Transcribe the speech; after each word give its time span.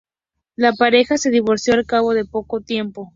La 0.55 0.73
pareja 0.73 1.15
se 1.19 1.29
divorció 1.29 1.75
al 1.75 1.85
cabo 1.85 2.15
de 2.15 2.25
poco 2.25 2.59
tiempo. 2.61 3.09